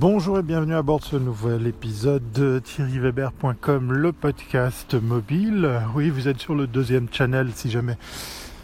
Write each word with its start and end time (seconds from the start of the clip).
Bonjour 0.00 0.38
et 0.38 0.42
bienvenue 0.42 0.76
à 0.76 0.80
bord 0.80 1.00
de 1.00 1.04
ce 1.04 1.16
nouvel 1.16 1.66
épisode 1.66 2.32
de 2.32 2.58
thierryweber.com, 2.64 3.92
le 3.92 4.12
podcast 4.12 4.94
mobile. 4.94 5.82
Oui, 5.94 6.08
vous 6.08 6.26
êtes 6.26 6.38
sur 6.38 6.54
le 6.54 6.66
deuxième 6.66 7.08
channel 7.12 7.50
si 7.54 7.70
jamais. 7.70 7.98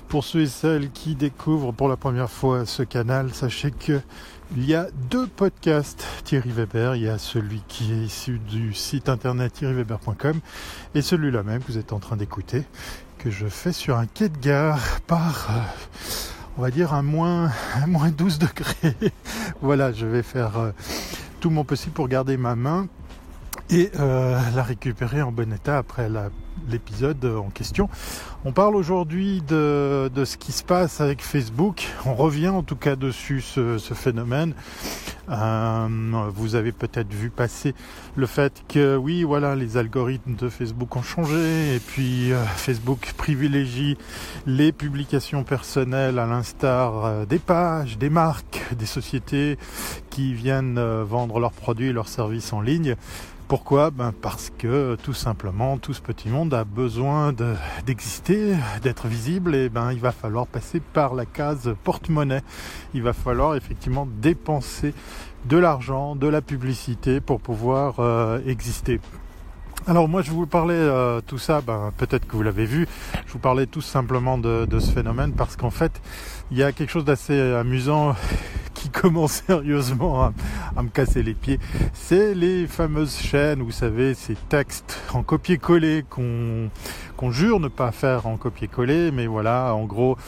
Pour 0.09 0.25
ceux 0.25 0.41
et 0.41 0.47
celles 0.47 0.91
qui 0.91 1.15
découvrent 1.15 1.73
pour 1.73 1.91
la 1.91 1.99
première 1.99 2.31
fois 2.31 2.65
ce 2.65 2.83
canal, 2.83 3.35
sachez 3.35 3.71
que 3.71 4.01
il 4.57 4.65
y 4.65 4.75
a 4.75 4.87
deux 5.11 5.27
podcasts 5.27 6.07
Thierry 6.25 6.53
Weber. 6.53 6.97
Il 6.97 7.03
y 7.03 7.09
a 7.11 7.19
celui 7.19 7.63
qui 7.69 7.93
est 7.93 8.07
issu 8.07 8.39
du 8.39 8.73
site 8.73 9.11
internet 9.11 9.53
thierryweber.com 9.53 10.41
et 10.95 11.03
celui-là 11.03 11.43
même 11.43 11.63
que 11.63 11.71
vous 11.71 11.77
êtes 11.77 11.93
en 11.93 11.99
train 11.99 12.17
d'écouter, 12.17 12.65
que 13.19 13.31
je 13.31 13.47
fais 13.47 13.73
sur 13.73 13.99
un 13.99 14.07
quai 14.07 14.31
de 14.31 14.39
gare 14.39 15.03
par, 15.07 15.49
euh, 15.51 16.13
on 16.57 16.63
va 16.63 16.71
dire, 16.71 16.95
un 16.95 17.03
moins, 17.03 17.51
un 17.75 17.87
moins 17.87 18.09
12 18.09 18.39
degrés. 18.39 19.13
voilà, 19.61 19.93
je 19.93 20.07
vais 20.07 20.23
faire 20.23 20.57
euh, 20.59 20.71
tout 21.47 21.51
mon 21.51 21.63
possible 21.63 21.95
pour 21.95 22.09
garder 22.09 22.37
ma 22.37 22.57
main 22.57 22.89
et 23.71 23.93
euh, 24.01 24.37
la 24.57 24.65
récupérer 24.65 25.23
en 25.23 25.31
bon 25.31 25.53
état 25.53 25.79
après 25.79 26.09
l'épisode 26.69 27.25
en 27.25 27.51
question. 27.51 27.89
On 28.45 28.53
parle 28.53 28.77
aujourd'hui 28.77 29.43
de, 29.49 30.09
ce 30.25 30.37
qui 30.37 30.53
se 30.53 30.63
passe 30.63 31.01
avec 31.01 31.23
Facebook. 31.23 31.89
On 32.05 32.15
revient 32.15 32.49
en 32.49 32.63
tout 32.63 32.77
cas 32.77 32.95
dessus 32.95 33.41
ce, 33.41 33.79
phénomène. 33.79 34.55
Euh, 35.29 35.89
vous 36.33 36.55
avez 36.55 36.71
peut-être 36.71 37.13
vu 37.13 37.31
passer 37.31 37.75
le 38.15 38.27
fait 38.27 38.63
que 38.69 38.97
oui, 38.97 39.25
voilà, 39.25 39.57
les 39.57 39.77
algorithmes 39.77 40.37
de 40.37 40.49
Facebook 40.49 40.95
ont 40.95 41.03
changé 41.03 41.75
et 41.75 41.81
puis 41.81 42.33
euh, 42.33 42.45
Facebook 42.45 43.13
privilégie 43.17 43.99
les 44.47 44.71
publications 44.71 45.43
personnelles 45.43 46.21
à 46.21 46.27
l'instar 46.27 47.05
euh, 47.05 47.25
des 47.27 47.41
pages, 47.41 47.99
des 47.99 48.11
marques, 48.11 48.63
des 48.79 48.87
sociétés 48.87 49.59
qui 50.11 50.35
viennent 50.35 50.81
vendre 51.03 51.41
leurs 51.41 51.53
produits 51.53 51.89
et 51.89 51.93
leurs 51.93 52.09
services 52.09 52.53
en 52.53 52.61
ligne. 52.61 52.95
Pourquoi? 53.49 53.91
Ben 53.91 54.13
Parce 54.13 54.51
que 54.59 54.97
tout 55.05 55.15
simplement, 55.15 55.79
tout 55.79 55.95
ce 55.95 56.01
petit 56.01 56.29
monde 56.29 56.46
a 56.53 56.65
besoin 56.65 57.33
d'exister, 57.87 58.55
d'être 58.83 59.07
visible, 59.07 59.55
et 59.55 59.69
ben 59.69 59.93
il 59.93 60.01
va 60.01 60.13
falloir 60.13 60.47
passer 60.47 60.81
par 60.81 61.15
la 61.15 61.27
case 61.27 61.75
porte-monnaie. 61.85 62.43
Il 62.95 63.03
va 63.03 63.13
falloir 63.13 63.55
effectivement 63.57 64.07
dépenser 64.21 64.95
de 65.47 65.57
l'argent, 65.57 66.17
de 66.17 66.27
la 66.27 66.43
publicité 66.43 67.21
pour 67.21 67.41
pouvoir 67.41 68.01
euh, 68.01 68.41
exister. 68.47 69.01
Alors 69.87 70.09
moi 70.09 70.23
je 70.23 70.33
vous 70.33 70.47
parlais 70.47 70.75
euh, 70.75 71.21
tout 71.25 71.39
ça, 71.39 71.61
ben, 71.61 71.93
peut-être 71.97 72.27
que 72.27 72.35
vous 72.35 72.43
l'avez 72.43 72.65
vu, 72.65 72.89
je 73.27 73.33
vous 73.33 73.39
parlais 73.39 73.67
tout 73.67 73.83
simplement 73.83 74.39
de 74.39 74.79
ce 74.81 74.91
phénomène 74.91 75.33
parce 75.33 75.55
qu'en 75.55 75.71
fait 75.71 76.01
il 76.51 76.57
y 76.57 76.63
a 76.63 76.73
quelque 76.73 76.91
chose 76.91 77.05
d'assez 77.05 77.39
amusant 77.53 78.17
qui 78.87 79.01
commence 79.01 79.43
sérieusement 79.47 80.33
à, 80.77 80.83
me 80.83 80.89
casser 80.89 81.23
les 81.23 81.35
pieds. 81.35 81.59
C'est 81.93 82.35
les 82.35 82.67
fameuses 82.67 83.17
chaînes, 83.17 83.63
vous 83.63 83.73
savez, 83.73 84.15
ces 84.15 84.35
textes 84.49 84.99
en 85.13 85.23
copier-coller 85.23 86.05
qu'on 86.09 86.71
qu'on 87.17 87.31
jure 87.31 87.61
ne 87.61 87.69
pas 87.69 87.93
faire 87.93 88.27
en 88.27 88.37
copier-coller, 88.37 89.11
mais 89.11 89.27
voilà, 89.27 89.75
en 89.75 89.85
gros, 89.85 90.19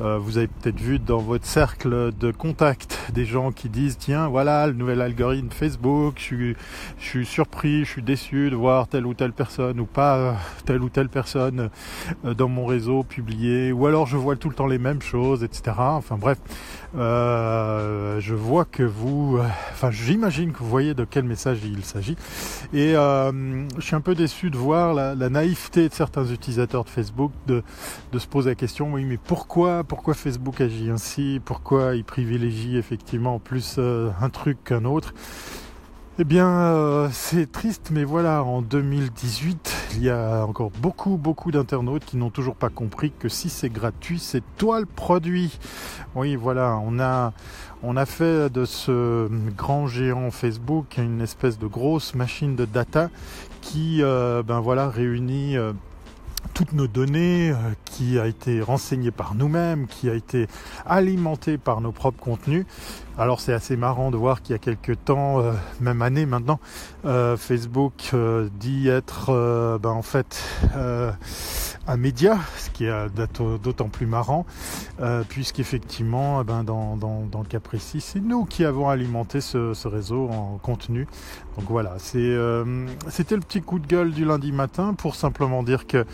euh, 0.00 0.18
vous 0.18 0.36
avez 0.36 0.48
peut-être 0.48 0.80
vu 0.80 0.98
dans 0.98 1.18
votre 1.18 1.46
cercle 1.46 2.12
de 2.12 2.32
contact 2.32 2.98
des 3.12 3.24
gens 3.24 3.52
qui 3.52 3.68
disent 3.68 3.96
tiens, 3.98 4.28
voilà 4.28 4.66
le 4.66 4.72
nouvel 4.72 5.00
algorithme 5.00 5.50
Facebook, 5.50 6.14
je 6.18 6.54
suis, 6.98 7.26
surpris, 7.26 7.84
je 7.84 7.90
suis 7.90 8.02
déçu 8.02 8.50
de 8.50 8.56
voir 8.56 8.88
telle 8.88 9.06
ou 9.06 9.14
telle 9.14 9.32
personne 9.32 9.80
ou 9.80 9.86
pas 9.86 10.36
telle 10.64 10.82
ou 10.82 10.88
telle 10.88 11.08
personne 11.08 11.70
euh, 12.24 12.34
dans 12.34 12.48
mon 12.48 12.66
réseau 12.66 13.02
publier, 13.02 13.72
ou 13.72 13.86
alors 13.86 14.06
je 14.06 14.16
vois 14.16 14.36
tout 14.36 14.48
le 14.48 14.54
temps 14.54 14.66
les 14.66 14.78
mêmes 14.78 15.02
choses, 15.02 15.44
etc. 15.44 15.76
Enfin 15.78 16.16
bref, 16.16 16.38
euh, 16.96 18.20
je 18.20 18.34
vois 18.34 18.64
que 18.64 18.82
vous, 18.82 19.38
enfin 19.72 19.90
j'imagine 19.90 20.52
que 20.52 20.58
vous 20.58 20.68
voyez 20.68 20.94
de 20.94 21.04
quel 21.04 21.24
message 21.24 21.58
il 21.64 21.84
s'agit, 21.84 22.16
et 22.72 22.96
euh, 22.96 23.66
je 23.78 23.84
suis 23.84 23.96
un 23.96 24.00
peu 24.00 24.14
déçu 24.14 24.50
de 24.50 24.56
voir 24.56 24.94
la, 24.94 25.14
naïveté 25.28 25.88
de 25.88 25.94
certains 25.94 26.26
utilisateurs 26.26 26.84
de 26.84 26.90
Facebook 26.90 27.32
de, 27.46 27.62
de 28.12 28.18
se 28.18 28.26
poser 28.26 28.50
la 28.50 28.54
question 28.54 28.92
oui 28.92 29.04
mais 29.04 29.16
pourquoi 29.16 29.82
pourquoi 29.82 30.14
Facebook 30.14 30.60
agit 30.60 30.90
ainsi? 30.90 31.40
Pourquoi 31.44 31.94
il 31.94 32.04
privilégie 32.04 32.76
effectivement 32.76 32.93
plus 33.42 33.76
euh, 33.78 34.10
un 34.20 34.30
truc 34.30 34.62
qu'un 34.64 34.84
autre 34.84 35.14
eh 36.16 36.22
bien, 36.22 36.48
euh, 36.48 37.08
c'est 37.10 37.50
triste, 37.50 37.90
mais 37.92 38.04
voilà, 38.04 38.44
en 38.44 38.62
2018, 38.62 39.96
il 39.96 40.04
y 40.04 40.10
a 40.10 40.44
encore 40.46 40.70
beaucoup, 40.70 41.16
beaucoup 41.16 41.50
d'internautes 41.50 42.04
qui 42.04 42.16
n'ont 42.16 42.30
toujours 42.30 42.54
pas 42.54 42.68
compris 42.68 43.10
que 43.18 43.28
si 43.28 43.50
c'est 43.50 43.68
gratuit, 43.68 44.20
c'est 44.20 44.44
toi 44.56 44.78
le 44.78 44.86
produit. 44.86 45.58
Oui, 46.14 46.36
voilà, 46.36 46.80
on 46.86 47.00
a, 47.00 47.32
on 47.82 47.96
a 47.96 48.06
fait 48.06 48.48
de 48.48 48.64
ce 48.64 49.28
grand 49.56 49.88
géant 49.88 50.30
Facebook 50.30 50.98
une 50.98 51.20
espèce 51.20 51.58
de 51.58 51.66
grosse 51.66 52.14
machine 52.14 52.54
de 52.54 52.64
data 52.64 53.10
qui, 53.60 54.00
euh, 54.00 54.44
ben 54.44 54.60
voilà, 54.60 54.88
réunit 54.88 55.56
toutes 56.54 56.72
nos 56.72 56.86
données, 56.86 57.50
euh, 57.50 57.56
qui 57.84 58.18
a 58.18 58.26
été 58.26 58.62
renseignée 58.62 59.10
par 59.10 59.34
nous-mêmes, 59.34 59.86
qui 59.86 60.08
a 60.08 60.14
été 60.14 60.46
alimentée 60.86 61.58
par 61.58 61.80
nos 61.80 61.92
propres 61.92 62.22
contenus. 62.22 62.64
Alors 63.16 63.40
c'est 63.40 63.52
assez 63.52 63.76
marrant 63.76 64.10
de 64.10 64.16
voir 64.16 64.42
qu'il 64.42 64.54
y 64.54 64.56
a 64.56 64.58
quelques 64.58 65.04
temps, 65.04 65.40
euh, 65.40 65.52
même 65.80 66.02
année 66.02 66.26
maintenant, 66.26 66.58
euh, 67.04 67.36
Facebook 67.36 68.10
euh, 68.12 68.48
dit 68.58 68.88
être 68.88 69.26
euh, 69.28 69.78
ben, 69.78 69.90
en 69.90 70.02
fait 70.02 70.42
euh, 70.74 71.12
un 71.86 71.96
média, 71.96 72.38
ce 72.56 72.70
qui 72.70 72.86
est 72.86 73.08
d'autant 73.62 73.90
plus 73.90 74.06
marrant, 74.06 74.46
puisqu'effectivement, 75.28 76.40
eh 76.40 76.44
ben, 76.44 76.64
dans, 76.64 76.96
dans, 76.96 77.26
dans, 77.30 77.40
le 77.40 77.44
cas 77.44 77.60
précis, 77.60 78.00
c'est 78.00 78.20
nous 78.20 78.46
qui 78.46 78.64
avons 78.64 78.88
alimenté 78.88 79.42
ce, 79.42 79.74
ce, 79.74 79.86
réseau 79.86 80.30
en 80.30 80.58
contenu. 80.62 81.06
Donc 81.58 81.66
voilà, 81.68 81.96
c'était 81.98 83.36
le 83.36 83.40
petit 83.40 83.60
coup 83.60 83.78
de 83.78 83.86
gueule 83.86 84.12
du 84.12 84.24
lundi 84.24 84.50
matin 84.50 84.94
pour 84.94 85.14
simplement 85.14 85.62
dire 85.62 85.86
que 85.86 86.06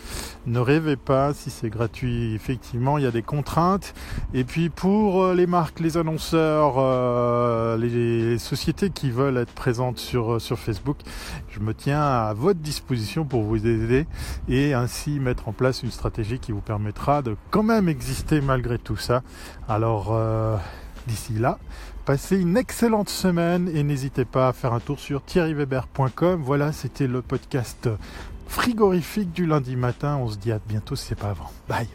ne 0.46 0.58
rêvez 0.58 0.96
pas, 0.96 1.34
si 1.34 1.50
c'est 1.50 1.70
gratuit, 1.70 2.34
effectivement, 2.34 2.98
il 2.98 3.04
y 3.04 3.06
a 3.06 3.10
des 3.10 3.22
contraintes. 3.22 3.94
Et 4.34 4.44
puis 4.44 4.68
pour 4.70 5.32
les 5.32 5.46
marques, 5.46 5.80
les 5.80 5.96
annonceurs, 5.96 6.74
euh, 6.78 7.76
les 7.76 8.38
sociétés 8.38 8.90
qui 8.90 9.10
veulent 9.10 9.36
être 9.36 9.52
présentes 9.52 9.98
sur, 9.98 10.34
euh, 10.34 10.38
sur 10.38 10.58
Facebook, 10.58 10.98
je 11.48 11.60
me 11.60 11.74
tiens 11.74 12.00
à 12.00 12.34
votre 12.34 12.60
disposition 12.60 13.24
pour 13.24 13.42
vous 13.42 13.66
aider 13.66 14.06
et 14.48 14.74
ainsi 14.74 15.20
mettre 15.20 15.48
en 15.48 15.52
place 15.52 15.82
une 15.82 15.90
stratégie 15.90 16.38
qui 16.38 16.52
vous 16.52 16.60
permettra 16.60 17.22
de 17.22 17.36
quand 17.50 17.62
même 17.62 17.88
exister 17.88 18.40
malgré 18.40 18.78
tout 18.78 18.96
ça. 18.96 19.22
Alors 19.68 20.08
euh, 20.12 20.56
d'ici 21.06 21.34
là, 21.34 21.58
passez 22.04 22.38
une 22.38 22.56
excellente 22.56 23.08
semaine 23.08 23.70
et 23.74 23.82
n'hésitez 23.82 24.24
pas 24.24 24.48
à 24.48 24.52
faire 24.52 24.72
un 24.72 24.80
tour 24.80 24.98
sur 24.98 25.22
thierryweber.com. 25.22 26.42
Voilà, 26.42 26.72
c'était 26.72 27.06
le 27.06 27.22
podcast 27.22 27.88
frigorifique 28.50 29.32
du 29.32 29.46
lundi 29.46 29.76
matin. 29.76 30.18
On 30.20 30.28
se 30.28 30.36
dit 30.36 30.52
à 30.52 30.58
bientôt 30.58 30.96
si 30.96 31.06
c'est 31.06 31.14
pas 31.14 31.30
avant. 31.30 31.50
Bye 31.68 31.88